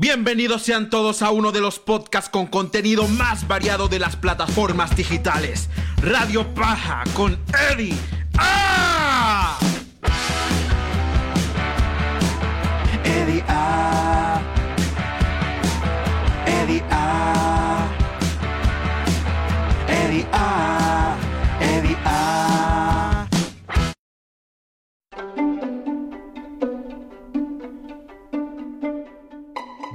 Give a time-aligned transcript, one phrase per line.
[0.00, 4.96] Bienvenidos sean todos a uno de los podcasts con contenido más variado de las plataformas
[4.96, 5.68] digitales.
[6.00, 7.38] Radio Paja con
[7.70, 7.94] Eddie.
[8.38, 8.89] ¡Ah!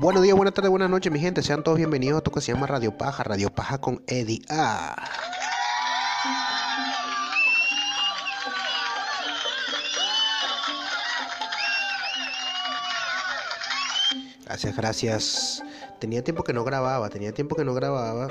[0.06, 1.42] Buenos días, buenas tardes, buenas noches, mi gente.
[1.42, 4.96] Sean todos bienvenidos a esto que se llama Radio Paja, Radio Paja con Eddie A.
[14.46, 15.64] Gracias, gracias.
[15.98, 18.28] Tenía tiempo que no grababa, tenía tiempo que no grababa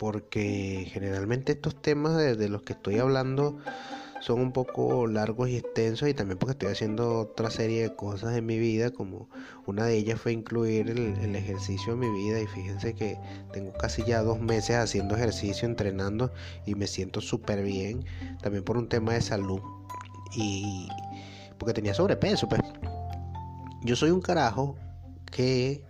[0.00, 3.60] porque generalmente estos temas de, de los que estoy hablando
[4.20, 8.36] son un poco largos y extensos y también porque estoy haciendo otra serie de cosas
[8.36, 9.28] en mi vida, como
[9.66, 13.18] una de ellas fue incluir el, ejercicio en mi vida y fíjense que
[13.52, 16.32] tengo casi ya dos meses haciendo ejercicio, entrenando
[16.66, 18.04] y me siento súper bien,
[18.42, 19.60] también por un tema de salud
[20.36, 20.88] y
[21.58, 22.60] porque tenía sobrepeso, pues.
[23.82, 24.76] Yo soy un carajo
[25.30, 25.82] que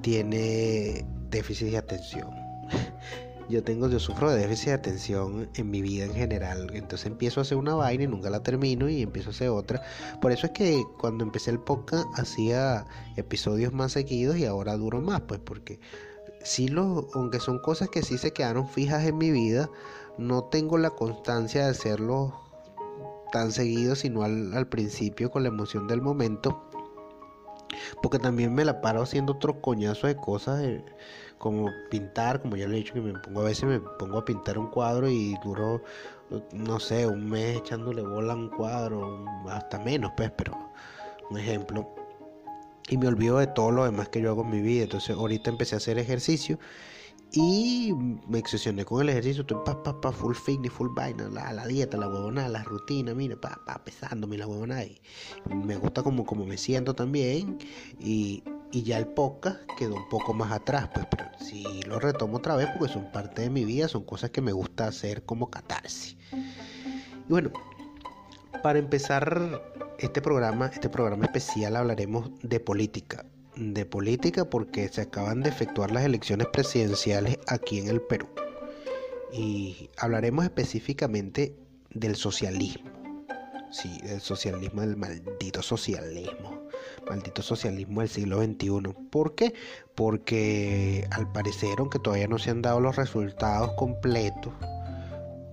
[0.00, 2.30] tiene déficit de atención
[3.50, 6.70] yo tengo, yo sufro de déficit de atención en mi vida en general.
[6.72, 9.82] Entonces empiezo a hacer una vaina y nunca la termino y empiezo a hacer otra.
[10.20, 15.00] Por eso es que cuando empecé el podcast hacía episodios más seguidos y ahora duro
[15.00, 15.80] más, pues porque
[16.42, 19.68] sí lo, aunque son cosas que sí se quedaron fijas en mi vida,
[20.18, 22.40] no tengo la constancia de hacerlo
[23.32, 26.64] tan seguido, sino al, principio con la emoción del momento.
[28.02, 30.60] Porque también me la paro haciendo otros coñazos de cosas.
[30.62, 30.84] eh,
[31.40, 34.24] como pintar, como ya le he dicho que me pongo a veces me pongo a
[34.24, 35.82] pintar un cuadro y duro
[36.52, 40.56] no sé, un mes echándole bola a un cuadro, hasta menos pues, pero
[41.30, 41.88] un ejemplo.
[42.88, 44.84] Y me olvido de todo lo demás que yo hago en mi vida.
[44.84, 46.58] Entonces ahorita empecé a hacer ejercicio
[47.32, 47.92] y
[48.28, 49.42] me obsesioné con el ejercicio.
[49.42, 53.14] Estoy pa, pa, pa, full fitness, full vaina, la, la dieta, la huevonada, la rutina,
[53.14, 54.84] mira, pa, pa, pesándome la huevonada.
[54.84, 55.00] Y
[55.54, 57.58] me gusta como, como me siento también.
[58.00, 58.42] Y,
[58.72, 62.56] y ya el podcast quedó un poco más atrás, pues, pero sí lo retomo otra
[62.56, 66.16] vez porque son parte de mi vida, son cosas que me gusta hacer como catarsis.
[66.32, 67.52] Y bueno,
[68.62, 69.60] para empezar
[69.98, 73.26] este programa, este programa especial hablaremos de política.
[73.56, 78.28] De política porque se acaban de efectuar las elecciones presidenciales aquí en el Perú.
[79.32, 81.56] Y hablaremos específicamente
[81.90, 82.90] del socialismo.
[83.70, 86.59] Sí, del socialismo, del maldito socialismo.
[87.10, 88.94] Maldito socialismo del siglo XXI.
[89.10, 89.52] ¿Por qué?
[89.96, 94.52] Porque al parecer, aunque todavía no se han dado los resultados completos,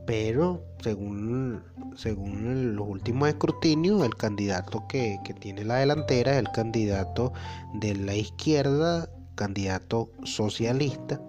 [0.05, 1.63] pero según,
[1.95, 7.33] según los últimos escrutinios, el candidato que, que tiene la delantera es el candidato
[7.73, 11.19] de la izquierda, candidato socialista,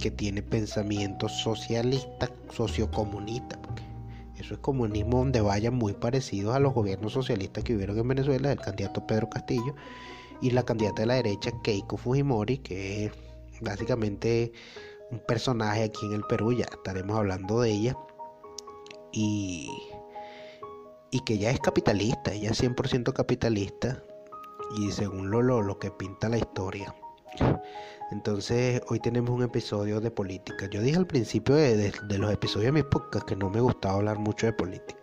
[0.00, 3.84] que tiene pensamiento socialista, sociocomunista, porque
[4.40, 8.52] eso es comunismo donde vayan muy parecidos a los gobiernos socialistas que hubieron en Venezuela,
[8.52, 9.74] el candidato Pedro Castillo
[10.40, 13.12] y la candidata de la derecha Keiko Fujimori, que es
[13.60, 14.52] básicamente
[15.10, 17.96] un personaje aquí en el Perú, ya estaremos hablando de ella,
[19.12, 19.68] y,
[21.10, 24.02] y que ella es capitalista, ella es 100% capitalista,
[24.78, 26.94] y según lo, lo, lo que pinta la historia.
[28.10, 30.66] Entonces, hoy tenemos un episodio de política.
[30.70, 33.60] Yo dije al principio de, de- de los episodios de mis podcasts que no me
[33.60, 34.98] gustaba hablar mucho de política.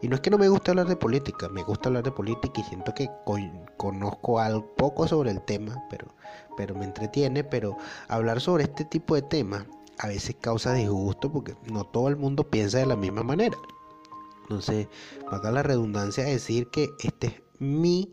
[0.00, 2.60] Y no es que no me guste hablar de política, me gusta hablar de política
[2.60, 3.36] y siento que co-
[3.76, 6.14] conozco algo poco sobre el tema, pero,
[6.56, 7.44] pero me entretiene.
[7.44, 7.76] Pero
[8.08, 9.64] hablar sobre este tipo de temas
[9.98, 13.56] a veces causa disgusto porque no todo el mundo piensa de la misma manera.
[14.42, 14.88] Entonces,
[15.30, 18.12] valga la redundancia decir que este es mi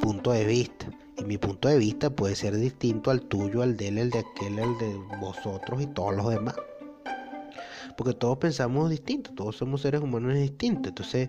[0.00, 0.86] punto de vista.
[1.20, 4.20] Y mi punto de vista puede ser distinto al tuyo, al de él, el de
[4.20, 6.56] aquel, el de vosotros y todos los demás.
[7.94, 10.88] Porque todos pensamos distinto, todos somos seres humanos distintos.
[10.88, 11.28] Entonces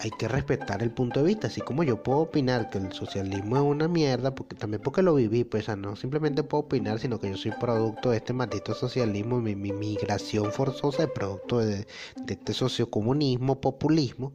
[0.00, 1.46] hay que respetar el punto de vista.
[1.46, 5.14] Así como yo puedo opinar que el socialismo es una mierda, porque también porque lo
[5.14, 9.40] viví, pues no simplemente puedo opinar, sino que yo soy producto de este maldito socialismo,
[9.40, 11.86] mi, mi migración forzosa es producto de,
[12.16, 14.34] de este sociocomunismo, populismo.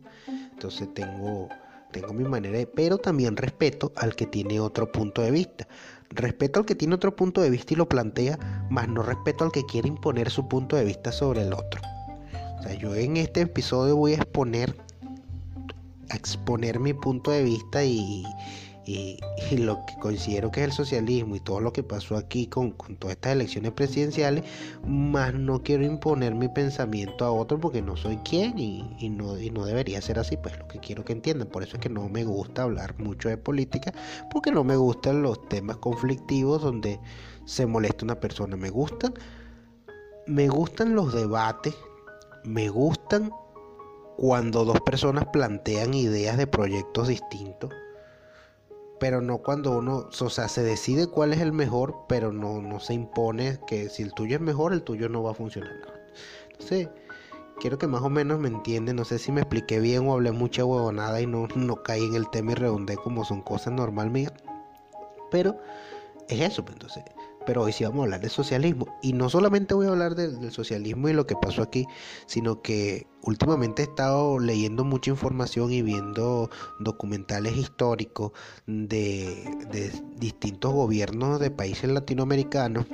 [0.53, 1.49] Entonces tengo
[1.91, 5.67] tengo mi manera de, pero también respeto al que tiene otro punto de vista.
[6.09, 9.51] Respeto al que tiene otro punto de vista y lo plantea, más no respeto al
[9.51, 11.81] que quiere imponer su punto de vista sobre el otro.
[12.59, 14.75] O sea, yo en este episodio voy a exponer,
[16.09, 18.23] a exponer mi punto de vista y,
[18.89, 19.19] Y,
[19.55, 23.15] lo que considero que es el socialismo y todo lo que pasó aquí con, todas
[23.15, 24.43] estas elecciones presidenciales,
[24.83, 29.39] más no quiero imponer mi pensamiento a otro porque no soy quien y, y no,
[29.39, 31.49] y no debería ser así, pues lo que quiero que entiendan.
[31.49, 33.93] Por eso es que no me gusta hablar mucho de política,
[34.31, 36.99] porque no me gustan los temas conflictivos donde
[37.45, 38.57] se molesta una persona.
[38.57, 39.13] Me gustan,
[40.25, 41.75] me gustan los debates,
[42.43, 43.31] me gustan
[44.17, 47.71] cuando dos personas plantean ideas de proyectos distintos,
[48.99, 52.79] pero no cuando uno, o sea, se decide cuál es el mejor, pero no, no
[52.79, 55.71] se impone que si el tuyo es mejor, el tuyo no va a funcionar.
[56.51, 56.89] Entonces,
[57.59, 60.31] quiero que más o menos me entienden, no sé si me expliqué bien o hablé
[60.31, 64.09] mucha huevonada y no, no caí en el tema y redondé como son cosas normal
[64.09, 64.33] mías,
[65.31, 65.57] pero
[66.27, 67.03] es eso, pues, entonces
[67.49, 68.85] pero hoy sí vamos a hablar de socialismo.
[69.01, 71.87] Y no solamente voy a hablar de, del socialismo y lo que pasó aquí,
[72.27, 78.33] sino que últimamente he estado leyendo mucha información y viendo documentales históricos
[78.67, 79.51] de
[80.17, 82.85] distintos gobiernos de países latinoamericanos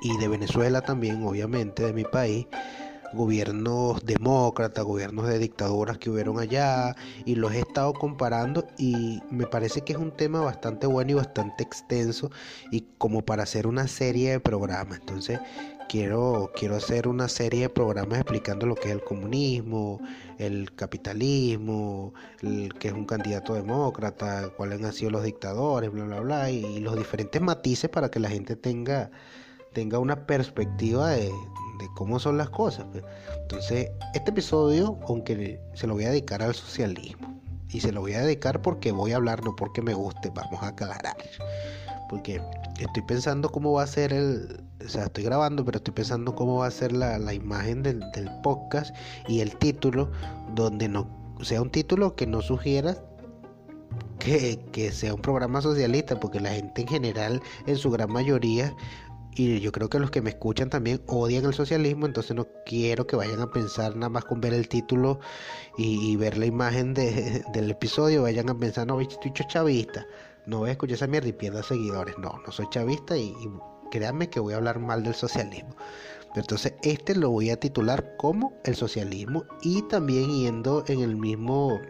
[0.00, 2.46] y de Venezuela también, obviamente, de mi país
[3.14, 6.94] gobiernos demócratas, gobiernos de dictaduras que hubieron allá
[7.24, 11.14] y los he estado comparando y me parece que es un tema bastante bueno y
[11.14, 12.30] bastante extenso
[12.70, 14.98] y como para hacer una serie de programas.
[15.00, 15.40] Entonces
[15.88, 20.00] quiero, quiero hacer una serie de programas explicando lo que es el comunismo,
[20.38, 26.20] el capitalismo, el que es un candidato demócrata, cuáles han sido los dictadores, bla, bla,
[26.20, 29.10] bla, y los diferentes matices para que la gente tenga
[29.74, 31.30] tenga una perspectiva de,
[31.94, 32.86] cómo son las cosas.
[32.90, 33.04] Pues.
[33.42, 37.34] Entonces, este episodio, aunque se lo voy a dedicar al socialismo,
[37.70, 40.62] y se lo voy a dedicar porque voy a hablar, no porque me guste, vamos
[40.62, 41.16] a aclarar.
[42.08, 42.40] Porque
[42.78, 46.58] estoy pensando cómo va a ser el, o sea, estoy grabando, pero estoy pensando cómo
[46.58, 48.94] va a ser la, la imagen del, del podcast
[49.26, 50.10] y el título,
[50.54, 51.08] donde no
[51.42, 52.96] sea un título que no sugiera
[54.18, 58.74] que, que, sea un programa socialista, porque la gente en general, en su gran mayoría,
[59.36, 63.06] y yo creo que los que me escuchan también odian el socialismo, entonces no quiero
[63.06, 65.20] que vayan a pensar nada más con ver el título
[65.76, 70.06] y, ver la imagen de, del episodio, vayan a pensar, no, estoy chavista,
[70.46, 72.16] no voy a escuchar esa mierda y pierda seguidores.
[72.18, 73.34] No, no soy chavista y,
[73.90, 75.76] créanme que voy a hablar mal del socialismo.
[76.34, 81.80] Entonces este lo voy a titular como el socialismo y también yendo en el mismo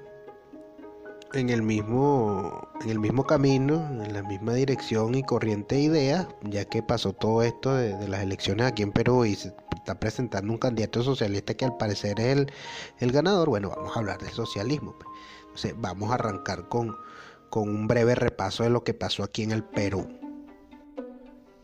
[1.34, 6.28] en el mismo en el mismo camino, en la misma dirección y corriente de ideas,
[6.42, 10.52] ya que pasó todo esto de, las elecciones aquí en Perú y se está presentando
[10.52, 12.52] un candidato socialista que al parecer es el,
[13.00, 14.94] el ganador, bueno, vamos a hablar del socialismo.
[14.98, 15.08] Pues.
[15.42, 16.96] Entonces, vamos a arrancar con,
[17.50, 20.08] con un breve repaso de lo que pasó aquí en el Perú.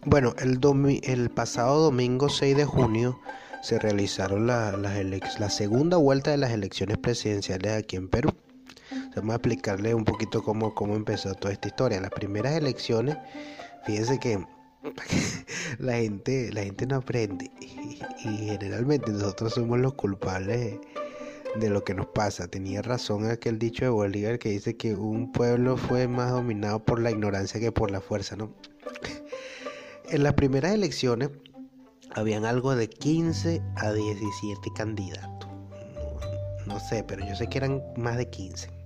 [0.06, 3.20] Bueno, el, domi el pasado domingo 6 de junio
[3.62, 8.30] se realizaron la, las la segunda vuelta de las elecciones presidenciales aquí en Perú.
[9.14, 12.00] Vamos a explicarle un poquito cómo, cómo empezó toda esta historia.
[12.00, 13.16] Las primeras elecciones,
[13.84, 14.44] fíjense que
[15.78, 20.78] la gente, la gente no aprende y, generalmente nosotros somos los culpables
[21.56, 22.48] de lo que nos pasa.
[22.48, 27.00] Tenía razón aquel dicho de Bolívar que dice que un pueblo fue más dominado por
[27.00, 28.54] la ignorancia que por la fuerza, ¿no?
[30.10, 31.30] en las primeras elecciones
[32.12, 35.48] habían algo de 15 a 17 candidatos.
[36.66, 38.79] No, no sé, pero yo sé que eran más de 15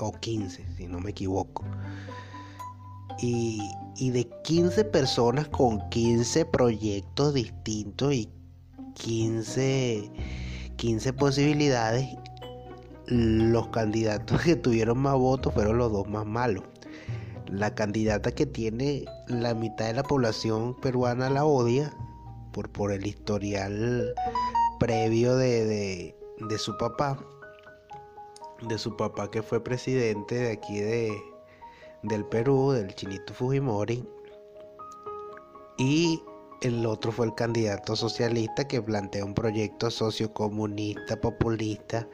[0.00, 1.64] o 15, si no me equivoco.
[3.20, 3.60] Y,
[3.96, 8.30] y, de 15 personas con 15 proyectos distintos y
[8.94, 10.10] 15,
[10.76, 12.08] 15 posibilidades,
[13.06, 16.64] los candidatos que tuvieron más votos fueron los dos más malos.
[17.46, 21.92] La candidata que tiene la mitad de la población peruana la odia
[22.52, 24.14] por, por el historial
[24.78, 26.16] previo de, de,
[26.48, 27.18] de su papá
[28.62, 31.12] de su papá que fue presidente de aquí de
[32.02, 34.04] del Perú, del Chinito Fujimori.
[35.78, 36.22] Y
[36.62, 42.08] el otro fue el candidato socialista que plantea un proyecto sociocomunista, populista,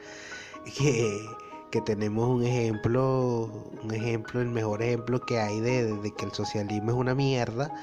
[0.77, 1.19] que,
[1.71, 3.49] que tenemos un ejemplo,
[3.83, 7.73] un ejemplo, el mejor ejemplo que hay de, de, que el socialismo es una mierda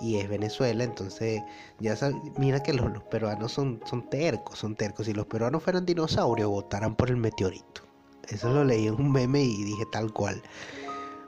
[0.00, 1.42] y es Venezuela, entonces
[1.80, 5.86] ya sabes, mira que los, peruanos son, son tercos, son tercos, si los peruanos fueran
[5.86, 7.87] dinosaurios votaran por el meteorito.
[8.30, 10.42] Eso lo leí en un meme y dije tal cual.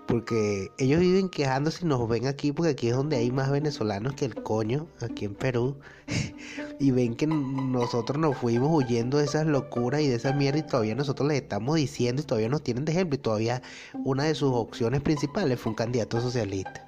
[0.07, 4.15] Porque ellos viven quejándose y nos ven aquí porque aquí es donde hay más venezolanos
[4.15, 5.77] que el coño, aquí en Perú.
[6.81, 10.63] y ven que nosotros nos fuimos huyendo de esas locuras y de esa mierda y
[10.67, 13.63] todavía nosotros les estamos diciendo y todavía nos tienen de ejemplo y todavía
[14.05, 16.87] una de sus opciones principales fue un candidato socialista.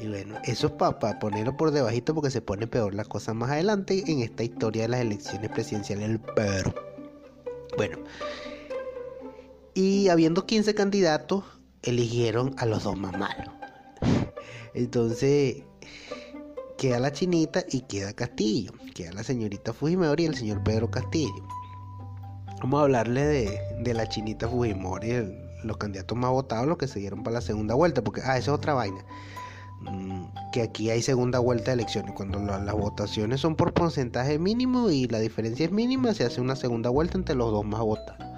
[0.00, 3.34] Y bueno, eso es para pa ponerlo por debajito porque se pone peor la cosa
[3.34, 6.72] más adelante en esta historia de las elecciones presidenciales del Perú.
[7.76, 7.98] Bueno,
[9.74, 11.44] y habiendo 15 candidatos,
[11.82, 13.48] eligieron a los dos más malos.
[14.74, 15.62] Entonces,
[16.78, 18.72] queda la chinita y queda Castillo.
[18.94, 21.46] Queda la señorita Fujimori y el señor Pedro Castillo.
[22.60, 23.24] Vamos a hablarle
[23.82, 27.74] de, la chinita Fujimori, los candidatos más votados, los que se dieron para la segunda
[27.74, 28.02] vuelta.
[28.02, 29.04] Porque, ah, esa es otra vaina.
[29.80, 32.12] Mm, Que aquí hay segunda vuelta de elecciones.
[32.14, 36.40] Cuando la- las votaciones son por porcentaje mínimo y la diferencia es mínima, se hace
[36.40, 38.31] una segunda vuelta entre los dos más votados.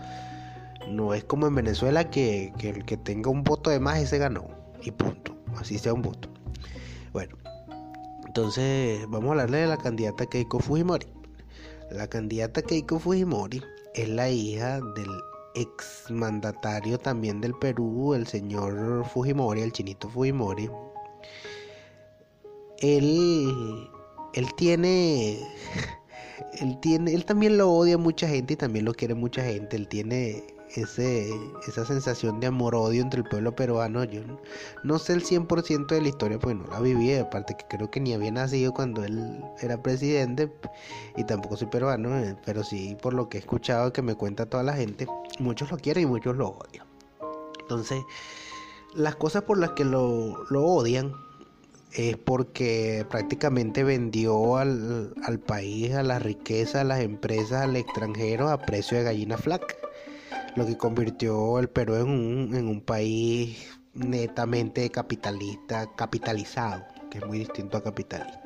[0.89, 4.19] No es como en Venezuela que, que el que tenga un voto de más ese
[4.19, 4.49] ganó.
[4.83, 5.37] Y punto.
[5.57, 6.29] Así sea un voto.
[7.13, 7.37] Bueno.
[8.27, 11.07] Entonces vamos a hablarle de la candidata Keiko Fujimori.
[11.91, 13.63] La candidata Keiko Fujimori
[13.95, 15.09] es la hija del
[15.55, 20.69] exmandatario también del Perú, el señor Fujimori, el chinito Fujimori.
[22.79, 23.89] Él,
[24.33, 25.39] él tiene,
[26.61, 29.77] él tiene, él también lo odia mucha gente y también lo quiere mucha gente.
[29.77, 31.31] Él tiene ese,
[31.67, 34.05] esa sensación de amor-odio entre el pueblo peruano.
[34.05, 34.23] Yo
[34.83, 37.15] no, sé el 100% de la historia, porque no la viví.
[37.15, 40.53] Aparte que creo que ni había nacido cuando él era presidente
[41.17, 44.47] y tampoco soy peruano, eh, pero sí por lo que he escuchado que me cuenta
[44.47, 45.07] toda la gente,
[45.39, 46.87] muchos lo quieren y muchos lo odian.
[47.61, 48.03] Entonces,
[48.95, 51.13] las cosas por las que lo, lo odian
[51.93, 58.49] es porque prácticamente vendió al, al país, a la riqueza, a las empresas, al extranjero
[58.49, 59.77] a precio de gallina flaca,
[60.57, 67.27] lo que convirtió el Perú en un, en un país netamente capitalista, capitalizado, que es
[67.27, 68.43] muy distinto a capitalista,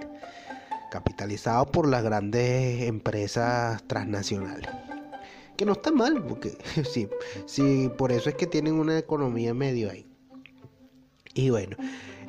[0.90, 4.70] capitalizado por las grandes empresas transnacionales.
[5.56, 6.56] Que no está mal, porque
[6.90, 7.08] sí,
[7.46, 10.06] sí, por eso es que tienen una economía medio ahí.
[11.34, 11.76] Y bueno,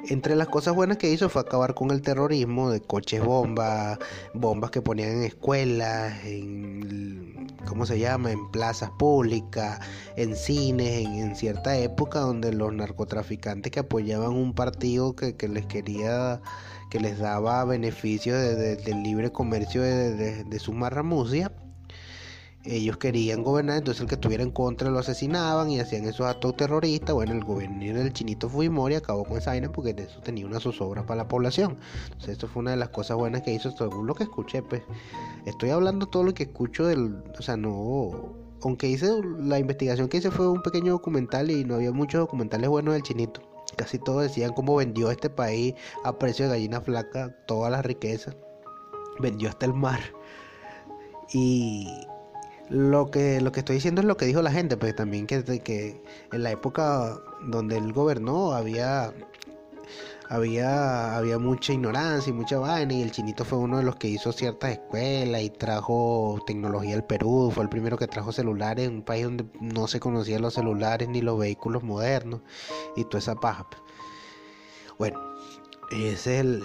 [0.07, 3.99] entre las cosas buenas que hizo fue acabar con el terrorismo de coches bomba,
[4.33, 8.31] bombas que ponían en escuelas, en ¿cómo se llama?
[8.31, 9.79] en plazas públicas,
[10.15, 15.65] en cines, en, cierta época donde los narcotraficantes que apoyaban un partido que, que les
[15.65, 16.41] quería
[16.89, 21.51] que les daba beneficios de, del libre comercio de, de, de su marramucia
[22.65, 26.57] ellos querían gobernar, entonces el que estuviera en contra lo asesinaban y hacían esos actos
[26.57, 27.15] terroristas.
[27.15, 30.59] Bueno, el gobierno del chinito Fujimori acabó con esa vaina porque de eso tenía una
[30.59, 31.77] zozobra para la población.
[32.05, 34.81] Entonces, esto fue una de las cosas buenas que hizo, según lo que escuché, pues.
[35.45, 37.23] Estoy hablando todo lo que escucho del.
[37.37, 38.35] O sea, no.
[38.61, 42.69] Aunque hice la investigación que hice fue un pequeño documental y no había muchos documentales
[42.69, 43.41] buenos del chinito.
[43.77, 48.35] Casi todos decían cómo vendió este país a precio de gallina flaca toda la riqueza.
[49.19, 50.01] Vendió hasta el mar.
[51.31, 51.87] Y
[52.69, 55.43] lo que, lo que estoy diciendo es lo que dijo la gente, pues también que,
[55.63, 59.13] que en la época donde él gobernó había,
[60.27, 64.07] había, había mucha ignorancia y mucha vaina, y el chinito fue uno de los que
[64.07, 68.95] hizo ciertas escuelas y trajo tecnología al Perú, fue el primero que trajo celulares en
[68.95, 72.41] un país donde no se conocían los celulares ni los vehículos modernos
[72.95, 73.67] y toda esa paja.
[73.69, 73.81] pues.
[74.97, 75.19] Bueno,
[75.91, 76.63] ese es el,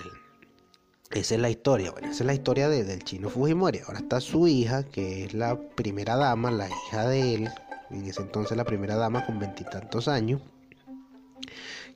[1.14, 3.80] esa es la historia, bueno, esa es la historia de- del chino Fujimori.
[3.86, 7.50] Ahora está su hija, que es la primera dama, la hija de él,
[7.90, 10.40] en ese entonces la primera dama con veintitantos años,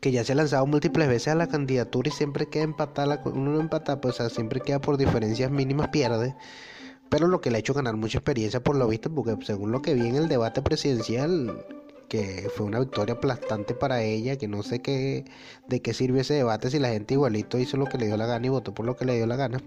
[0.01, 3.51] que ya se ha lanzado múltiples veces a la candidatura y siempre queda empatada, uno
[3.53, 6.37] no empata, pues o sea, siempre queda por diferencias mínimas, pierde.
[7.09, 9.83] Pero lo que le ha hecho ganar mucha experiencia por lo visto, porque según lo
[9.83, 11.65] que vi en el debate presidencial,
[12.09, 15.25] que fue una victoria aplastante para ella, que no sé qué,
[15.69, 18.27] de qué sirvió ese debate si la gente igualito hizo lo que le dio la
[18.27, 19.61] gana y votó por lo que le dio la gana.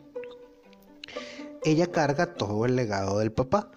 [1.64, 3.72] Ella carga todo el legado del papá,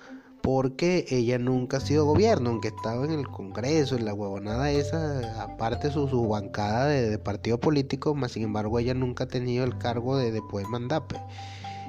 [0.45, 5.43] porque ella nunca ha sido gobierno, aunque estaba en el Congreso, en la huevonada esa,
[5.43, 9.79] aparte su, su bancada de, partido político, más sin embargo ella nunca ha tenido el
[9.79, 11.05] cargo de, de poder mandar.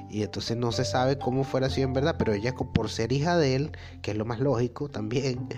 [0.09, 3.37] Y entonces no se sabe cómo fuera sido en verdad, pero ella por ser hija
[3.37, 5.49] de él, que es lo más lógico también,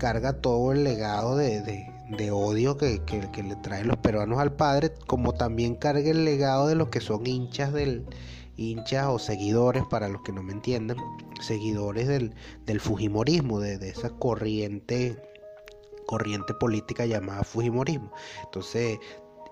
[0.00, 4.52] carga todo el legado de, de- odio que, que- que le traen los peruanos al
[4.54, 8.04] padre, como también carga el legado de los que son hinchas del
[8.56, 10.96] hinchas o seguidores, para los que no me entiendan,
[11.40, 12.34] seguidores del,
[12.66, 15.16] del Fujimorismo, de, de esa corriente
[16.06, 18.10] corriente política llamada Fujimorismo.
[18.44, 18.98] Entonces,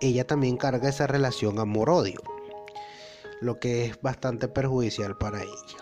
[0.01, 2.21] ella también carga esa relación amor-odio,
[3.41, 5.79] lo que es bastante perjudicial para ella.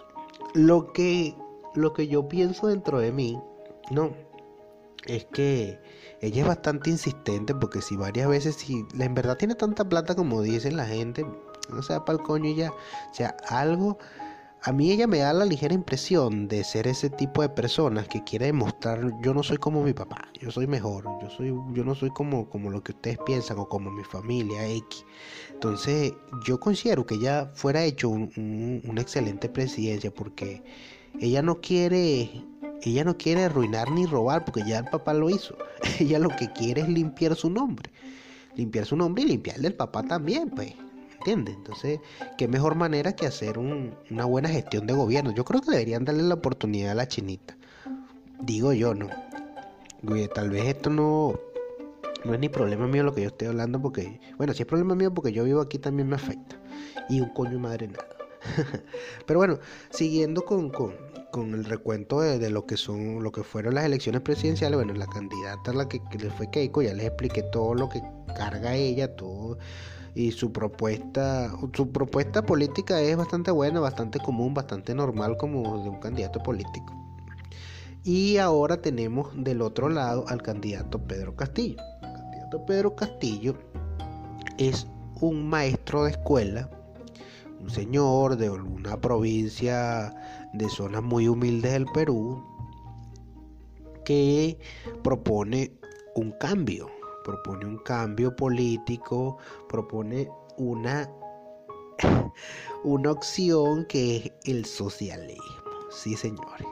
[0.52, 1.34] Lo que,
[1.74, 3.40] lo que yo pienso dentro de mí,
[3.90, 4.10] no,
[5.06, 5.78] es que
[6.20, 10.42] ella es bastante insistente porque si varias veces, si en verdad tiene tanta plata como
[10.42, 11.26] dicen la gente,
[11.70, 13.98] no sea para el coño ya, o sea, algo,
[14.62, 18.24] a mí ella me da la ligera impresión de ser ese tipo de personas que
[18.24, 21.94] quiere demostrar, yo no soy como mi papá, yo soy mejor, yo soy, yo no
[21.94, 25.04] soy como, como lo que ustedes piensan o como mi familia X.
[25.52, 30.62] Entonces, yo considero que ella fuera hecho un- un- una excelente presidencia porque
[31.20, 32.44] ella no quiere
[32.82, 35.56] Ella no quiere arruinar ni robar porque ya el papá lo hizo.
[36.00, 37.90] Ella lo que quiere es limpiar su nombre.
[38.54, 40.72] Limpiar su nombre y limpiar el del papá también, pues.
[41.18, 41.56] ¿Entiendes?
[41.56, 41.98] Entonces,
[42.38, 45.32] qué mejor manera que hacer un- una buena gestión de gobierno.
[45.32, 47.56] Yo creo que deberían darle la oportunidad a la chinita.
[48.40, 49.08] Digo yo, ¿no?
[50.02, 51.40] Güey, tal vez esto no,
[52.24, 54.94] no es ni problema mío lo que yo estoy hablando porque, bueno, si es problema
[54.94, 56.56] mío porque yo vivo aquí también me afecta.
[57.08, 58.06] Y un coño madre nada.
[59.26, 59.58] Pero bueno,
[59.90, 60.70] siguiendo con,
[61.30, 65.06] con el recuento de, lo que son, lo que fueron las elecciones presidenciales, bueno, la
[65.06, 68.02] candidata la que, que fue Keiko, ya les expliqué todo lo que
[68.36, 69.58] carga ella, todo
[70.16, 75.90] y su propuesta, su propuesta política es bastante buena, bastante común, bastante normal como de
[75.90, 76.94] un candidato político.
[78.02, 81.76] Y ahora tenemos del otro lado al candidato Pedro Castillo.
[82.00, 83.58] El candidato Pedro Castillo
[84.56, 84.86] es
[85.20, 86.70] un maestro de escuela,
[87.60, 90.14] un señor de una provincia
[90.58, 92.42] de zonas muy humildes del Perú,
[94.04, 94.58] que
[95.02, 95.72] propone
[96.14, 96.88] un cambio,
[97.24, 101.10] propone un cambio político, propone una,
[102.84, 105.44] una opción que es el socialismo.
[105.90, 106.66] Sí, señores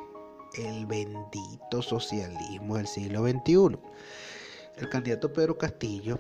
[0.56, 3.78] el bendito socialismo del siglo XXI.
[4.76, 6.18] El candidato Pedro Castillo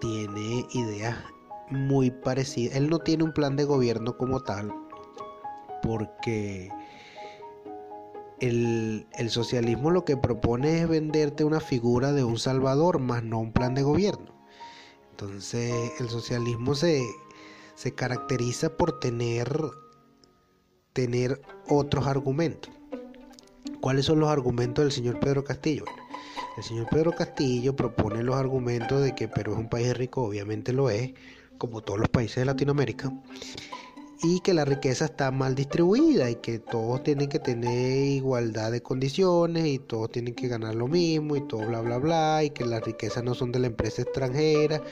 [0.00, 1.16] tiene ideas
[1.70, 2.76] muy parecidas.
[2.76, 4.72] Él no tiene un plan de gobierno como tal,
[5.84, 6.70] porque
[8.40, 13.52] el, socialismo lo que propone es venderte una figura de un salvador, más no un
[13.52, 14.34] plan de gobierno.
[15.10, 17.02] Entonces el socialismo se,
[17.94, 19.60] caracteriza por tener,
[20.94, 22.72] tener otros argumentos.
[23.82, 25.84] ¿Cuáles son los argumentos del señor Pedro Castillo?
[26.56, 30.72] El señor Pedro Castillo propone los argumentos de que Perú es un país rico, obviamente
[30.72, 31.12] lo es,
[31.58, 33.12] como todos los países de Latinoamérica,
[34.22, 38.82] y que la riqueza está mal distribuida y que todos tienen que tener igualdad de
[38.82, 42.64] condiciones y todos tienen que ganar lo mismo y todo bla bla bla y que
[42.64, 44.82] las riquezas no son de la empresa extranjera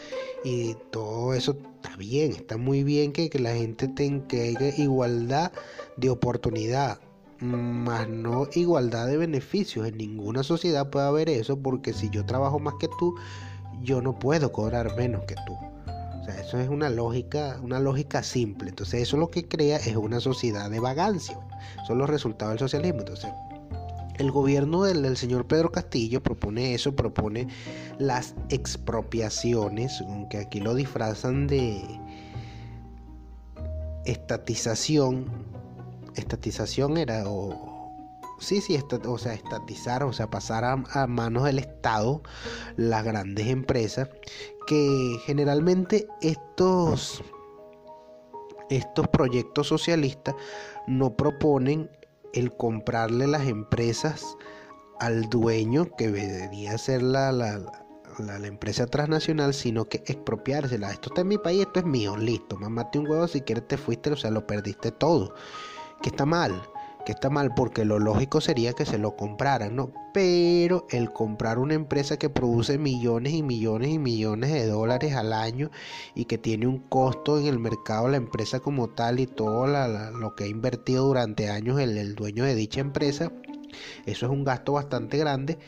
[0.44, 4.36] y todo eso está bien, está muy bien que, que la gente tenga
[4.76, 5.52] igualdad
[5.96, 7.00] de oportunidad
[7.42, 9.86] más no igualdad de beneficios.
[9.86, 13.14] En ninguna sociedad puede haber eso porque si yo trabajo más que tú,
[13.82, 15.71] yo no puedo cobrar menos que tú.
[16.22, 18.70] O sea, eso es una lógica, una lógica simple.
[18.70, 21.36] Entonces, eso lo que crea es una sociedad de vagancia.
[21.86, 23.00] Son los resultados del socialismo.
[23.00, 23.30] Entonces,
[24.18, 27.48] el gobierno del, señor Pedro Castillo propone eso, propone
[27.98, 31.82] las expropiaciones, aunque aquí lo disfrazan de
[34.04, 35.26] estatización
[36.16, 37.72] estatización era o
[38.38, 42.22] sí sí esta, o sea estatizar o sea pasar a, manos del estado
[42.76, 44.08] las grandes empresas
[44.66, 47.22] que generalmente estos
[48.70, 50.34] estos proyectos socialistas
[50.86, 51.90] no proponen
[52.32, 54.36] el comprarle las empresas
[54.98, 57.60] al dueño que debería ser la, la,
[58.18, 60.90] la, empresa transnacional, sino que expropiársela.
[60.90, 62.56] Esto está en mi país, esto es mío, listo.
[62.56, 65.34] Mamate un huevo, si quieres te fuiste, o sea, lo perdiste todo
[66.02, 66.60] que está mal,
[67.04, 69.92] que está mal porque lo lógico sería que se lo compraran, ¿no?
[70.12, 75.32] Pero el comprar una empresa que produce millones y millones y millones de dólares al
[75.32, 75.70] año
[76.14, 80.34] y que tiene un costo en el mercado la empresa como tal y todo lo
[80.34, 83.32] que ha invertido durante años el, el dueño de dicha empresa,
[84.06, 85.58] eso es un gasto bastante grande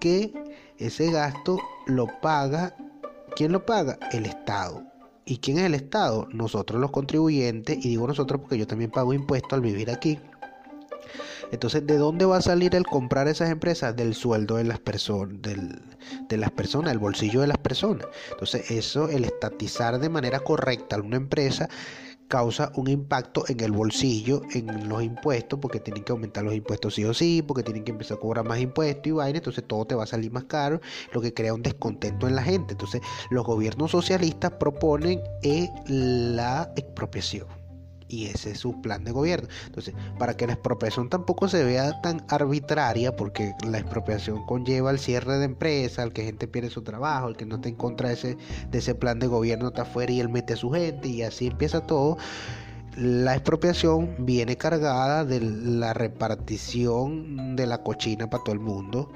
[0.00, 0.32] que
[0.78, 2.76] ese gasto lo paga,
[3.36, 3.98] ¿quién lo paga?
[4.12, 4.82] El Estado.
[5.24, 6.26] ¿Y quién es el Estado?
[6.32, 10.18] Nosotros los contribuyentes, y digo nosotros porque yo también pago impuestos al vivir aquí.
[11.52, 13.94] Entonces, ¿de dónde va a salir el comprar esas empresas?
[13.94, 18.06] Del sueldo de las personas, de las personas, del bolsillo de las personas.
[18.30, 21.68] Entonces, eso, el estatizar de manera correcta una empresa
[22.32, 26.94] causa un impacto en el bolsillo, en los impuestos, porque tienen que aumentar los impuestos
[26.94, 29.84] sí o sí, porque tienen que empezar a cobrar más impuestos y vaina, entonces todo
[29.84, 30.80] te va a salir más caro,
[31.12, 32.72] lo que crea un descontento en la gente.
[32.72, 37.61] Entonces, los gobiernos socialistas proponen eh, la expropiación.
[38.12, 39.48] Y ese es su plan de gobierno.
[39.64, 44.98] Entonces, para que la expropiación tampoco se vea tan arbitraria, porque la expropiación conlleva el
[44.98, 48.08] cierre de empresas, el que gente pierde su trabajo, el que no está en contra
[48.08, 48.36] de ese,
[48.70, 51.46] de ese plan de gobierno está afuera y él mete a su gente y así
[51.46, 52.18] empieza todo.
[52.96, 59.10] La expropiación viene cargada de la repartición de la cochina para todo el mundo.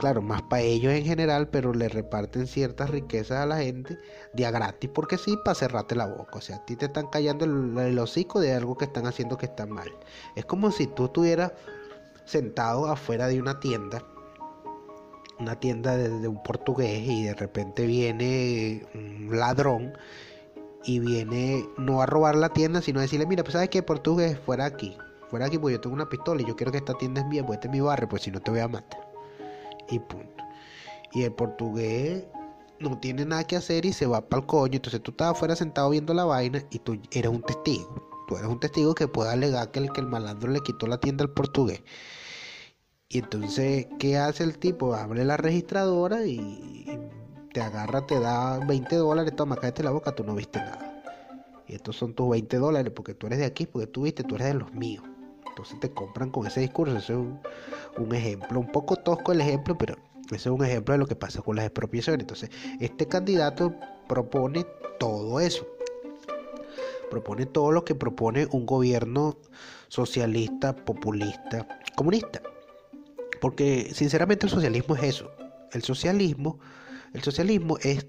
[0.00, 3.96] Claro, más para ellos en general, pero le reparten ciertas riquezas a la gente
[4.32, 6.38] de a gratis, porque sí, para cerrarte la boca.
[6.38, 9.46] O sea, a ti te están callando el, hocico de algo que están haciendo que
[9.46, 9.92] está mal.
[10.34, 11.52] Es como si tú estuvieras
[12.24, 14.04] sentado afuera de una tienda
[15.38, 19.92] una tienda de, un portugués y de repente viene un ladrón
[20.84, 24.38] y viene no a robar la tienda, sino a decirle, mira, pues sabes que portugués
[24.44, 24.96] fuera aquí,
[25.28, 27.44] fuera aquí porque yo tengo una pistola y yo quiero que esta tienda es mía,
[27.44, 29.00] pues este es mi barrio, pues si no te voy a matar.
[29.88, 30.44] Y punto.
[31.12, 32.24] Y el portugués
[32.80, 34.76] no tiene nada que hacer y se va para el coño.
[34.76, 38.24] Entonces tú estás afuera sentado viendo la vaina y tú eres un testigo.
[38.28, 40.98] Tú eres un testigo que puede alegar que el, que el malandro le quitó la
[40.98, 41.82] tienda al portugués.
[43.08, 44.94] Y entonces, ¿qué hace el tipo?
[44.94, 46.98] Abre la registradora y
[47.52, 51.02] te agarra, te da 20 dólares, toma, cállate la boca, tú no viste nada.
[51.66, 54.36] Y estos son tus 20 dólares porque tú eres de aquí, porque tú viste, tú
[54.36, 55.04] eres de los míos.
[55.48, 56.96] Entonces te compran con ese discurso.
[56.96, 57.40] Ese es un,
[57.98, 61.14] un ejemplo, un poco tosco el ejemplo, pero ese es un ejemplo de lo que
[61.14, 62.20] pasa con las expropiaciones.
[62.20, 63.74] Entonces, este candidato
[64.08, 64.64] propone
[64.98, 65.66] todo eso.
[67.10, 69.36] Propone todo lo que propone un gobierno
[69.88, 72.40] socialista, populista, comunista.
[73.40, 75.30] Porque sinceramente el socialismo es eso.
[75.72, 76.58] El socialismo,
[77.14, 78.06] el socialismo es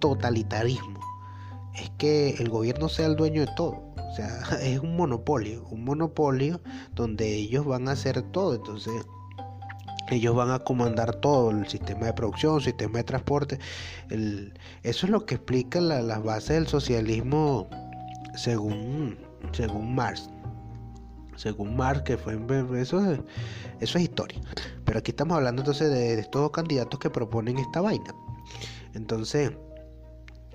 [0.00, 1.00] totalitarismo.
[1.74, 3.94] Es que el gobierno sea el dueño de todo.
[3.96, 6.60] O sea, es un monopolio, un monopolio
[6.94, 8.54] donde ellos van a hacer todo.
[8.54, 8.94] Entonces,
[10.10, 13.58] ellos van a comandar todo, el sistema de producción, el sistema de transporte.
[14.08, 17.68] Eso es lo que explica la- las bases del socialismo
[18.36, 19.18] según,
[19.52, 20.30] según Marx.
[21.34, 22.38] Según Marx, que fue
[22.80, 23.20] eso, es-
[23.80, 24.40] eso es historia.
[24.84, 28.14] Pero aquí estamos hablando entonces de, de estos dos candidatos que proponen esta vaina.
[28.94, 29.52] Entonces,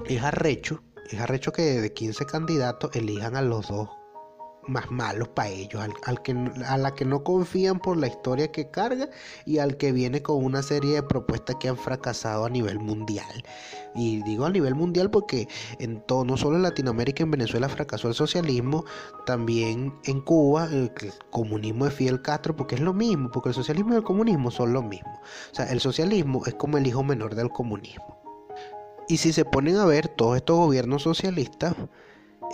[0.05, 3.89] es arrecho, es arrecho que de 15 candidatos elijan a los dos
[4.67, 8.51] más malos para ellos, al, al que, a la que no confían por la historia
[8.51, 9.09] que carga
[9.45, 13.43] y al que viene con una serie de propuestas que han fracasado a nivel mundial.
[13.95, 15.47] Y digo a nivel mundial porque
[15.79, 18.85] en todo, no solo en Latinoamérica, en Venezuela fracasó el socialismo,
[19.25, 20.91] también en Cuba el,
[21.29, 24.73] comunismo de Fidel Castro, porque es lo mismo, porque el socialismo y el comunismo son
[24.73, 25.19] lo mismo.
[25.51, 28.21] O sea, el socialismo es como el hijo menor del comunismo.
[29.07, 31.75] Y si se ponen a ver, todos estos gobiernos socialistas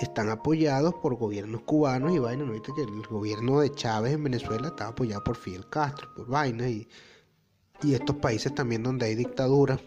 [0.06, 2.48] están apoyados por gobiernos cubanos y vainas.
[2.48, 6.28] ¿no viste que el gobierno de Chávez en Venezuela está apoyado por Fidel Castro, por
[6.28, 6.88] vainas y,
[7.84, 9.80] y estos países también donde hay dictadura,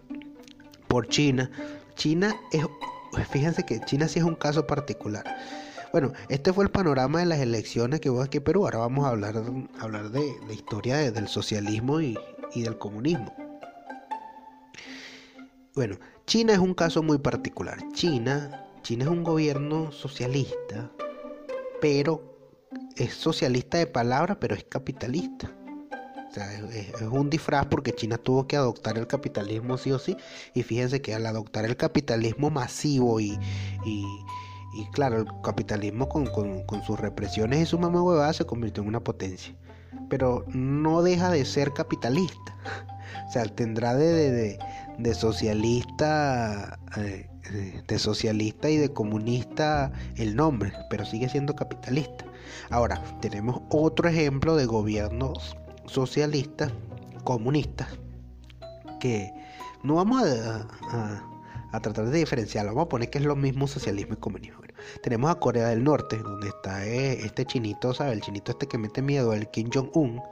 [0.88, 1.51] por China.
[1.94, 2.64] China es,
[3.31, 5.25] fíjense que China sí es un caso particular.
[5.92, 8.64] Bueno, este fue el panorama de las elecciones que hubo aquí en Perú.
[8.64, 9.42] Ahora vamos a hablar,
[9.81, 12.16] hablar de, de historia de- del socialismo y,
[12.55, 13.35] y del comunismo.
[15.75, 15.96] Bueno,
[16.27, 17.79] China es un caso muy particular.
[17.92, 20.90] China, China es un gobierno socialista,
[21.80, 22.22] pero
[22.96, 25.50] es socialista de palabra, pero es capitalista.
[26.28, 30.16] O sea, es, un disfraz porque China tuvo que adoptar el capitalismo sí o sí.
[30.54, 33.36] Y fíjense que al adoptar el capitalismo masivo y,
[33.84, 34.04] y,
[34.74, 38.82] y claro, el capitalismo con, con- con sus represiones y su mamá huevada se convirtió
[38.82, 39.54] en una potencia.
[40.08, 42.56] Pero no deja de ser capitalista.
[43.28, 44.58] O sea, tendrá de, de,
[44.98, 47.29] de- socialista, eh,
[47.87, 52.24] de socialista y de comunista el nombre, pero sigue siendo capitalista.
[52.70, 56.72] Ahora, tenemos otro ejemplo de gobiernos socialistas,
[57.24, 57.88] comunistas,
[59.00, 59.33] que
[59.83, 64.18] no vamos a, tratar de diferenciarlo, vamos a poner que es lo mismo socialismo y
[64.18, 64.61] comunismo.
[65.03, 68.14] Tenemos a Corea del Norte, donde está eh, este chinito, ¿sabes?
[68.14, 70.22] El chinito este que mete miedo, el Kim Jong-un,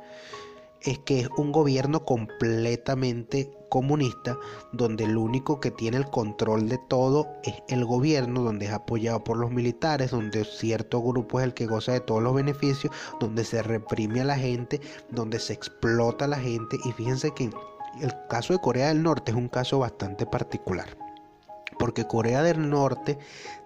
[0.83, 4.39] es que es un gobierno completamente comunista,
[4.73, 9.23] donde el único que tiene el control de todo es el gobierno, donde es apoyado
[9.25, 13.45] por los militares, donde cierto grupo es el que goza de todos los beneficios, donde
[13.45, 16.79] se reprime a la gente, donde se explota a la gente.
[16.85, 17.51] Y fíjense que
[18.01, 20.97] el caso de Corea del Norte es un caso bastante particular.
[21.79, 23.19] Porque Corea del Norte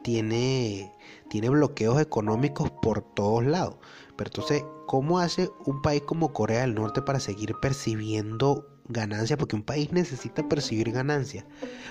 [0.02, 0.92] tiene,
[1.28, 3.76] tiene bloqueos económicos por todos lados.
[4.16, 9.38] Pero entonces, ¿cómo hace un país como Corea del Norte para seguir percibiendo ganancias?
[9.38, 11.44] Porque un país necesita percibir ganancias.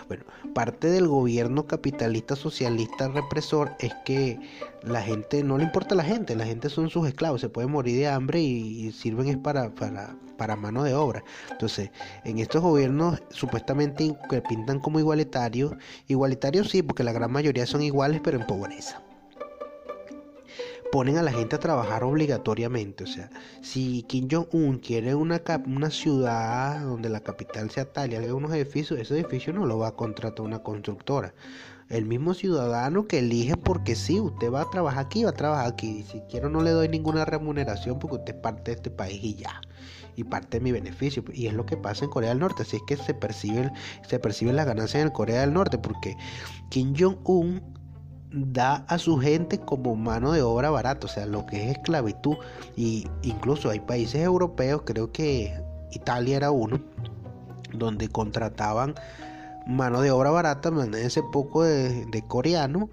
[0.07, 4.39] Bueno, parte del gobierno capitalista socialista represor es que
[4.83, 7.67] la gente, no le importa a la gente, la gente son sus esclavos, se puede
[7.67, 11.23] morir de hambre y, y sirven es para, para, para mano de obra.
[11.51, 11.91] Entonces,
[12.23, 15.73] en estos gobiernos supuestamente que pintan como igualitarios,
[16.07, 19.01] igualitarios sí, porque la gran mayoría son iguales, pero en pobreza
[20.91, 23.05] ponen a la gente a trabajar obligatoriamente.
[23.05, 23.29] O sea,
[23.61, 28.53] si Kim Jong-un quiere una, una ciudad donde la capital sea tal y haga unos
[28.53, 31.33] edificios, ese edificio no lo va a contratar una constructora.
[31.89, 35.67] El mismo ciudadano que elige porque sí, usted va a trabajar aquí, va a trabajar
[35.67, 35.99] aquí.
[35.99, 39.21] Y si quiero no le doy ninguna remuneración porque usted es parte de este país
[39.21, 39.59] y ya.
[40.15, 41.23] Y parte de mi beneficio.
[41.33, 42.63] Y es lo que pasa en Corea del Norte.
[42.63, 43.71] Así es que se perciben,
[44.07, 45.77] se perciben las ganancias en Corea del Norte.
[45.77, 46.15] Porque
[46.69, 47.80] Kim Jong-un
[48.31, 52.37] da a su gente como mano de obra barata, o sea, lo que es esclavitud.
[52.75, 55.53] Y incluso hay países europeos, creo que
[55.91, 56.79] Italia era uno,
[57.73, 58.95] donde contrataban
[59.67, 62.89] mano de obra barata, ese poco de, coreano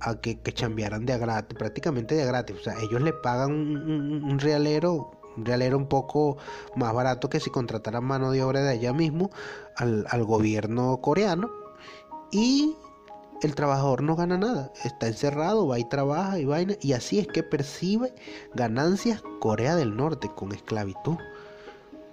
[0.00, 2.56] a que, que chambearan de gratis, prácticamente de gratis.
[2.60, 6.36] O sea, ellos le pagan un realero, un realero un poco
[6.76, 9.30] más barato que si contrataran mano de obra de allá mismo
[9.76, 11.50] al, al gobierno coreano.
[12.30, 12.76] Y
[13.44, 16.74] el trabajador no gana nada, está encerrado, va y trabaja y vaina.
[16.80, 18.14] Y así es que percibe
[18.54, 21.16] ganancias Corea del Norte con esclavitud.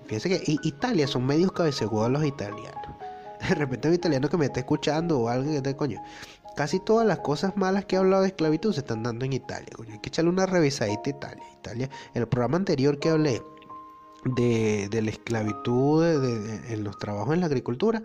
[0.06, 2.96] Fíjense que Italia son medios cabecehuevos los italianos.
[3.50, 6.02] De repente un italiano que me está escuchando o alguien que esté coño.
[6.58, 9.70] Casi todas las cosas malas que he hablado de esclavitud se están dando en Italia.
[9.74, 9.94] Coño.
[9.94, 11.44] Hay que echarle una revisadita a Italia.
[11.60, 13.42] Italia, en el programa anterior que hablé
[14.26, 18.04] de, de la esclavitud en los trabajos en la agricultura,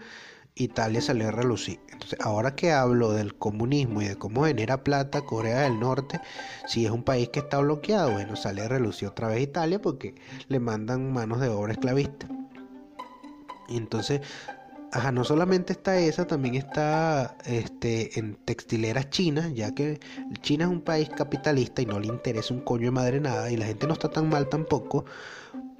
[0.57, 1.79] Italia salió a relucir.
[1.92, 6.21] Entonces, ahora que hablo del comunismo y de cómo genera plata Corea del Norte,
[6.66, 10.14] si es un país que está bloqueado, bueno, sale a relucir otra vez Italia porque
[10.49, 12.27] le mandan manos de obra esclavista.
[13.69, 14.23] Entonces,
[14.92, 20.01] ajá, no solamente está esa, también está este, en textileras chinas, ya que
[20.40, 23.59] China es un país capitalista y no le interesa un coño de madre nada, y
[23.59, 25.05] la gente no está tan mal tampoco,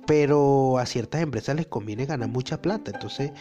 [0.07, 2.91] pero a ciertas empresas les conviene ganar mucha plata.
[2.93, 3.33] Entonces,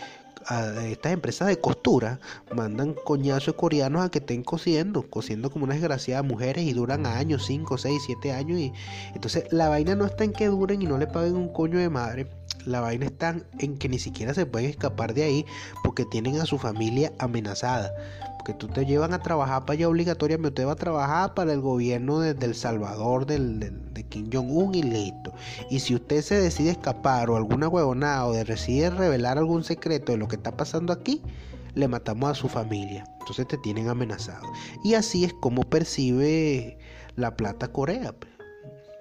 [0.47, 2.19] a estas empresas de costura
[2.53, 7.45] mandan coñazos coreanos a que estén cosiendo, cosiendo como unas desgraciadas mujeres y duran años,
[7.45, 8.59] 5, 6, 7 años.
[8.59, 8.73] Y
[9.13, 11.89] entonces la vaina no está en que duren y no le paguen un coño de
[11.89, 12.27] madre.
[12.65, 15.45] La vaina está en que ni siquiera se pueden escapar de ahí
[15.83, 17.91] porque tienen a su familia amenazada.
[18.45, 21.61] Porque tú te llevan a trabajar para allá obligatoriamente, usted va a trabajar para el
[21.61, 24.83] gobierno de, El Salvador, del, del- de Kim Jong-un y.
[25.71, 30.11] Y si usted se decide escapar o alguna huevonada o de- decide revelar algún secreto
[30.11, 31.23] de lo que está pasando aquí,
[31.73, 33.05] le matamos a su familia.
[33.21, 34.45] Entonces te tienen amenazado.
[34.83, 36.77] Y así es como percibe
[37.15, 38.13] la plata Corea.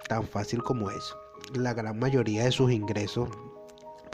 [0.09, 1.15] Tan fácil como eso.
[1.53, 3.29] La gran mayoría de sus ingresos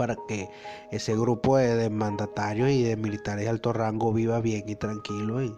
[0.01, 0.49] para que
[0.89, 5.53] ese grupo de, mandatarios y de militares de alto rango viva bien y tranquilo en,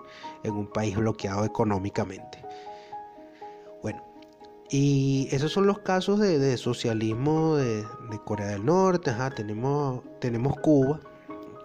[0.52, 2.44] un país bloqueado económicamente.
[3.82, 4.04] Bueno,
[4.70, 7.86] y esos son los casos de, socialismo de,
[8.26, 9.12] Corea del Norte.
[9.12, 10.02] Ajá, tenemos,
[10.62, 11.00] Cuba.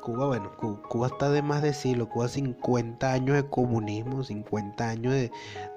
[0.01, 2.09] Cuba, bueno, Cu- Cuba está de más decirlo.
[2.09, 5.15] Cuba 50 años de comunismo, 50 años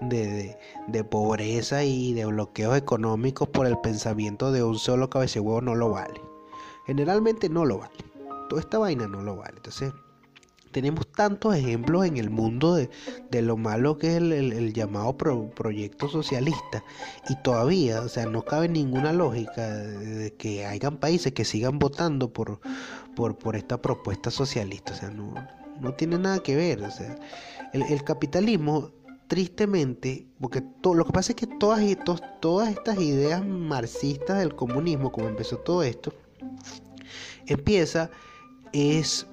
[0.02, 0.56] de-
[0.88, 5.90] de pobreza y de bloqueos económicos por el pensamiento de un solo cabecehuevo no lo
[5.90, 6.31] vale.
[6.86, 7.94] Generalmente no lo vale.
[8.50, 9.54] Toda esta vaina no lo vale.
[9.58, 9.94] Entonces,
[10.72, 12.90] tenemos tantos ejemplos en el mundo de,
[13.30, 16.84] de lo malo que es el, llamado pro- proyecto socialista
[17.30, 22.32] y todavía, o sea, no cabe ninguna lógica de, que hayan países que sigan votando
[22.32, 22.62] por,
[23.16, 25.34] por, por esta propuesta socialista, o sea, no,
[25.82, 27.18] no tiene nada que ver, o sea,
[27.74, 28.92] el, el capitalismo
[29.28, 34.56] tristemente, porque to- lo que pasa es que todas, estos- todas estas ideas marxistas del
[34.56, 36.14] comunismo, como empezó todo esto,
[37.48, 38.10] empieza
[38.74, 39.28] es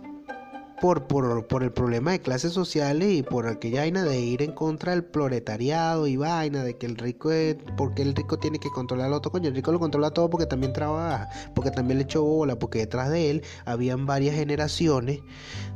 [0.81, 4.53] por, por, por el problema de clases sociales y por aquella vaina de ir en
[4.53, 8.71] contra del proletariado y vaina de que el rico es, porque el rico tiene que
[8.71, 12.23] controlar otro coño, el rico lo controla todo porque también trabaja, porque también le echó
[12.23, 15.21] bola, porque detrás de él habían varias generaciones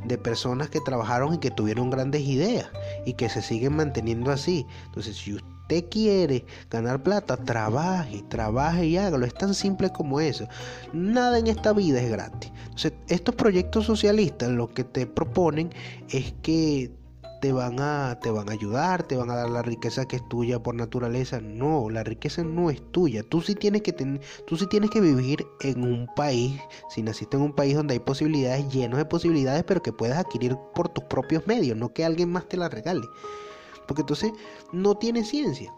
[0.05, 2.69] de personas que trabajaron y que tuvieron grandes ideas
[3.05, 4.65] y que se siguen manteniendo así.
[4.85, 9.25] Entonces, si usted quiere ganar plata, trabaje, trabaje y hágalo.
[9.25, 10.47] Es tan simple como eso.
[10.93, 12.51] Nada en esta vida es gratis.
[12.65, 15.71] Entonces, estos proyectos socialistas lo que te proponen
[16.09, 16.91] es que
[17.41, 20.29] te van a te van a ayudar, te van a dar la riqueza que es
[20.29, 21.41] tuya por naturaleza.
[21.41, 23.21] No, la riqueza no es tuya.
[23.23, 26.53] Tú sí tienes que ten- tú sí tienes que vivir en un país,
[26.89, 30.55] si naciste en un país donde hay posibilidades llenos de posibilidades, pero que puedas adquirir
[30.73, 33.05] por tus propios medios, no que alguien más te la regale.
[33.87, 34.33] Porque entonces
[34.71, 35.73] no tiene ciencia.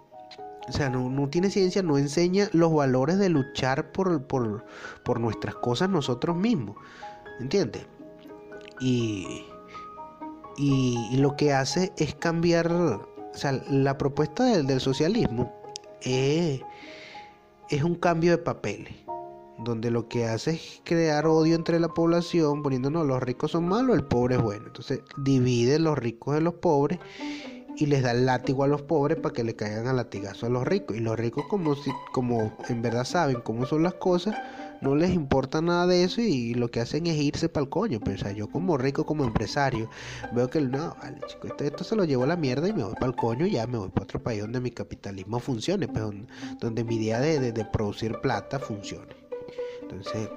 [0.67, 4.65] O sea, no, no tiene ciencia, no enseña los valores de luchar por, por,
[5.03, 6.75] por nuestras cosas nosotros mismos.
[7.39, 7.85] ¿Entiendes?
[8.79, 9.45] Y,
[10.57, 15.53] y, y lo que hace es cambiar, o sea, la propuesta del, del socialismo
[16.01, 16.61] es,
[17.69, 18.95] es un cambio de papeles,
[19.59, 23.95] donde lo que hace es crear odio entre la población, poniéndonos los ricos son malos,
[23.95, 24.65] el pobre es bueno.
[24.67, 26.99] Entonces divide los ricos de los pobres
[27.77, 30.49] y les da el látigo a los pobres para que le caigan a latigazo a
[30.49, 30.95] los ricos.
[30.97, 34.35] Y los ricos como si, como en verdad saben cómo son las cosas,
[34.81, 37.99] no les importa nada de eso y lo que hacen es irse para el coño.
[38.03, 39.89] Pero, o sea, yo como rico, como empresario,
[40.33, 42.83] veo que no, vale, chico, esto, esto se lo llevo a la mierda y me
[42.83, 45.87] voy para el coño y ya me voy para otro país donde mi capitalismo funcione,
[45.87, 46.03] pues,
[46.59, 49.15] donde, mi idea de, de- de producir plata funcione.
[49.81, 50.29] Entonces,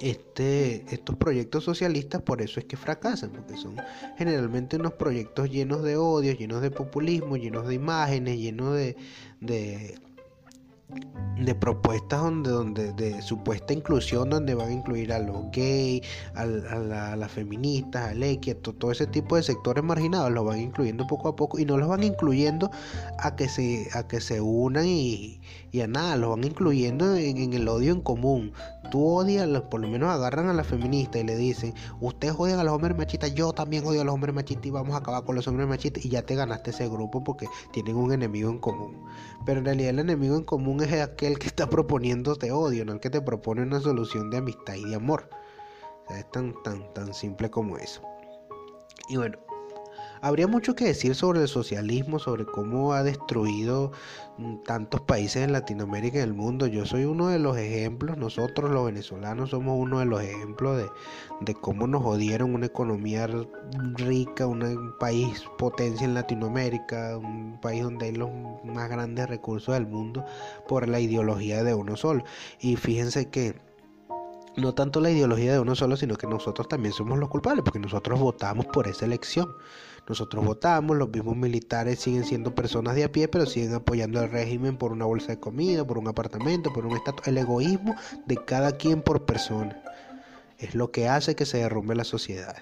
[0.00, 3.76] este, estos proyectos socialistas por eso es que fracasan, porque son
[4.16, 8.96] generalmente unos proyectos llenos de odio, llenos de populismo, llenos de imágenes, llenos de,
[9.40, 9.98] de,
[11.38, 16.02] de propuestas donde, donde de supuesta inclusión donde van a incluir a los gays,
[16.34, 20.60] a, la, a las feministas, al X, todo ese tipo de sectores marginados, los van
[20.60, 22.70] incluyendo poco a poco y no los van incluyendo
[23.18, 25.40] a que se, a que se unan y,
[25.72, 28.52] y a nada, los van incluyendo en, el odio en común.
[28.92, 32.64] Tú odias, por lo menos agarran a la feminista y le dicen, ustedes odian a
[32.64, 35.34] los hombres machistas, yo también odio a los hombres machistas y vamos a acabar con
[35.34, 38.94] los hombres machistas y ya te ganaste ese grupo porque tienen un enemigo en común.
[39.44, 43.00] Pero en realidad el enemigo en común es aquel que está proponiéndote odio, no el
[43.00, 45.28] que te propone una solución de amistad y de amor.
[46.04, 48.02] O sea, es tan, tan, tan simple como eso.
[49.08, 49.38] Y bueno,
[50.24, 53.92] habría mucho que decir sobre el socialismo, sobre cómo ha destruido
[54.38, 56.66] mm, tantos países en Latinoamérica y en el mundo.
[56.66, 60.88] Yo soy uno de los ejemplos, nosotros los venezolanos somos uno de los ejemplos de,
[61.42, 63.28] de cómo nos jodieron una economía
[63.96, 68.30] rica, un país potencia en Latinoamérica, un país donde hay los
[68.64, 70.24] más grandes recursos del mundo
[70.66, 72.24] por la ideología de uno solo.
[72.60, 73.56] Y fíjense que
[74.56, 77.78] no tanto la ideología de uno solo, sino que nosotros también somos los culpables, porque
[77.78, 79.54] nosotros votamos por esa elección.
[80.08, 84.30] Nosotros votamos, los mismos militares siguen siendo personas de a pie, pero siguen apoyando al
[84.30, 87.26] régimen por una bolsa de comida, por un apartamento, por un estatus.
[87.26, 87.94] El egoísmo
[88.26, 89.82] de cada quien por persona
[90.58, 92.56] es lo que hace que se derrumbe la sociedad.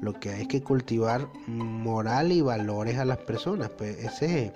[0.00, 3.70] Lo que hay que cultivar moral y valores a las personas.
[3.70, 4.52] Pues ese es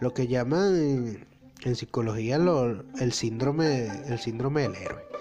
[0.00, 1.24] lo que llaman
[1.64, 5.14] en, psicología el síndrome el síndrome del héroe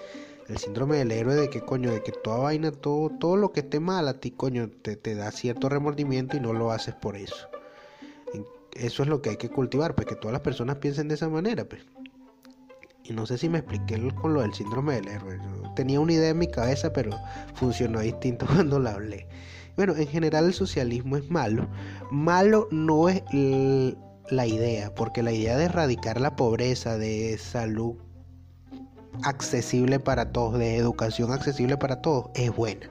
[0.47, 3.61] el síndrome del héroe de que coño, de que toda vaina, todo, todo lo que
[3.61, 7.15] esté mal a ti, coño, te, te da cierto remordimiento y no lo haces por
[7.15, 7.47] eso.
[8.73, 11.29] Eso es lo que hay que cultivar, pues que todas las personas piensen de esa
[11.29, 11.83] manera, pues.
[13.03, 15.39] Y no sé si me expliqué con lo del síndrome del héroe.
[15.75, 17.11] tenía una idea en mi cabeza, pero
[17.53, 19.27] funcionó distinto cuando la hablé.
[19.75, 21.67] Bueno, en general el socialismo es malo.
[22.11, 23.21] Malo no es
[24.29, 27.95] la idea, porque la idea de erradicar la pobreza, de salud
[29.23, 32.89] accesible para todos, de educación accesible para todos, es buena.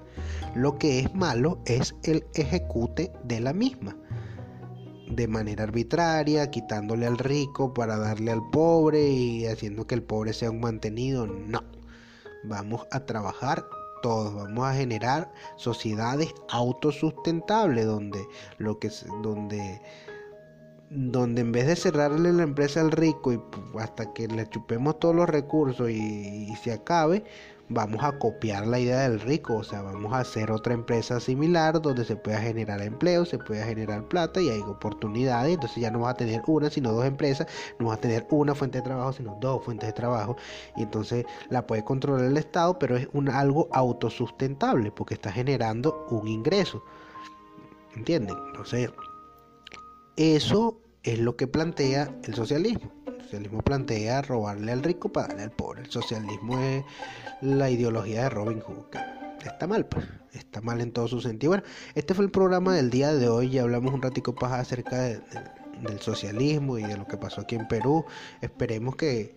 [0.55, 3.97] Lo que es malo es el ejecute de la misma.
[5.11, 10.33] De manera arbitraria, quitándole al rico para darle al pobre y haciendo que el pobre
[10.33, 11.27] sea un mantenido.
[11.27, 11.63] No.
[12.45, 13.65] Vamos a trabajar
[14.03, 18.27] todos, vamos a generar sociedades autosustentables donde
[18.59, 18.91] lo que
[19.23, 19.81] donde
[20.95, 23.41] donde en vez de cerrarle la empresa al rico y
[23.79, 27.25] hasta que le chupemos todos los recursos y, se acabe,
[27.71, 31.81] vamos a copiar la idea del rico, o sea, vamos a hacer otra empresa similar
[31.81, 36.01] donde se pueda generar empleo, se pueda generar plata y hay oportunidades, entonces ya no
[36.01, 37.47] vas a tener una, sino dos empresas,
[37.79, 40.37] no vas a tener una fuente de trabajo, sino dos fuentes de trabajo,
[40.77, 46.07] y entonces la puede controlar el Estado, pero es un, algo autosustentable porque está generando
[46.11, 46.85] un ingreso,
[47.97, 48.37] ¿entienden?
[48.49, 48.91] Entonces,
[50.17, 52.93] eso es lo que plantea el socialismo.
[53.07, 55.83] El socialismo plantea robarle al rico para darle al pobre.
[55.83, 56.85] El socialismo es
[57.41, 58.97] la ideología de Robin Hood.
[59.45, 60.07] Está mal, pues.
[60.33, 61.51] Está mal en todo su sentido.
[61.51, 63.51] Bueno, este fue el programa del día de hoy.
[63.51, 67.69] Ya hablamos un ratico más acerca del socialismo y de lo que pasó aquí en
[67.69, 68.05] Perú.
[68.41, 69.35] Esperemos que,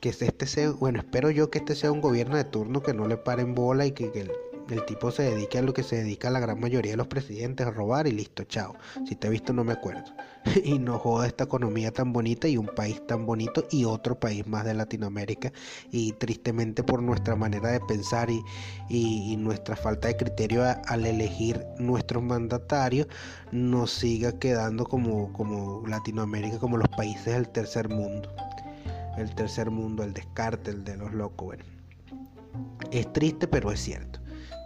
[0.00, 3.06] que este sea, bueno, espero yo que este sea un gobierno de turno que no
[3.06, 4.30] le paren bola y que, que
[4.70, 7.66] el tipo se dedica a lo que se dedica la gran mayoría de los presidentes,
[7.66, 8.74] a robar y listo, chao.
[9.06, 10.04] Si te he visto no me acuerdo.
[10.64, 14.46] y no joda esta economía tan bonita y un país tan bonito y otro país
[14.46, 15.52] más de Latinoamérica.
[15.90, 22.22] Y tristemente por nuestra manera de pensar y, nuestra falta de criterio al elegir nuestros
[22.22, 23.06] mandatarios,
[23.52, 28.28] nos siga quedando como, como Latinoamérica, como los países del tercer mundo.
[29.16, 31.46] El tercer mundo, el descarte, el de los locos.
[31.48, 31.64] Bueno,
[32.90, 34.19] es triste, pero es cierto.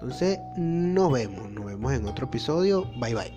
[0.04, 2.84] Entonces, nos vemos, nos vemos en otro episodio.
[3.00, 3.32] Bye bye.